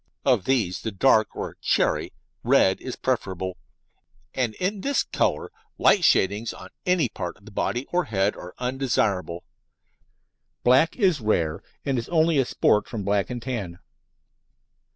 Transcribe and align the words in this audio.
Of 0.25 0.45
these 0.45 0.81
the 0.81 0.89
dark, 0.91 1.35
or 1.35 1.57
cherry, 1.61 2.11
red 2.41 2.81
is 2.81 2.95
preferable, 2.95 3.57
and 4.33 4.55
in 4.55 4.81
this 4.81 5.03
colour 5.03 5.51
light 5.77 6.03
shadings 6.03 6.55
on 6.55 6.69
any 6.87 7.07
part 7.07 7.37
of 7.37 7.45
the 7.45 7.51
body 7.51 7.85
or 7.91 8.05
head 8.05 8.35
are 8.35 8.55
undesirable. 8.57 9.43
"Black" 10.63 10.95
is 10.95 11.21
rare, 11.21 11.61
and 11.85 11.99
is 11.99 12.09
only 12.09 12.39
a 12.39 12.45
sport 12.45 12.87
from 12.87 13.03
black 13.03 13.29
and 13.29 13.43
tan. 13.43 13.77